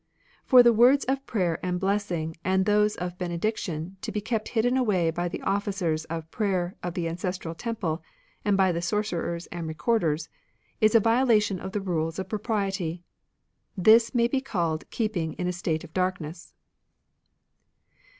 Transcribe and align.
"For 0.47 0.63
the 0.63 0.73
words 0.73 1.05
of 1.05 1.27
prayer 1.27 1.63
and 1.63 1.79
blessing 1.79 2.35
and 2.43 2.65
those 2.65 2.95
of 2.95 3.19
bene 3.19 3.37
diction 3.37 3.97
to 4.01 4.11
be 4.11 4.19
kept 4.19 4.47
hidden 4.47 4.75
away 4.75 5.11
by 5.11 5.27
the 5.27 5.43
officers 5.43 6.05
of 6.05 6.31
prayer 6.31 6.75
of 6.81 6.95
the 6.95 7.07
ancestral 7.07 7.53
temple, 7.53 8.01
and 8.43 8.57
by 8.57 8.71
the 8.71 8.81
sorcerers 8.81 9.45
and 9.51 9.67
recorders, 9.67 10.27
is 10.79 10.95
a 10.95 10.99
violation 10.99 11.59
of 11.59 11.71
the 11.71 11.81
rules 11.81 12.17
of 12.17 12.29
propriety. 12.29 13.03
This 13.77 14.15
may 14.15 14.27
be 14.27 14.41
called 14.41 14.89
keeping 14.89 15.33
in 15.33 15.45
a 15.47 15.53
state 15.53 15.83
of 15.83 15.93
darkness." 15.93 16.55